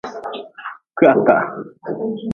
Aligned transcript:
Kwihataha. 0.95 1.45